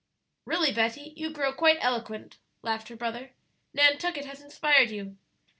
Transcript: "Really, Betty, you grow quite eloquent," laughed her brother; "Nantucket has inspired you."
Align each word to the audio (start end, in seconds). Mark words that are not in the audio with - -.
"Really, 0.45 0.71
Betty, 0.73 1.13
you 1.15 1.29
grow 1.29 1.53
quite 1.53 1.77
eloquent," 1.79 2.39
laughed 2.63 2.87
her 2.87 2.95
brother; 2.95 3.33
"Nantucket 3.71 4.25
has 4.25 4.41
inspired 4.41 4.89
you." 4.89 5.15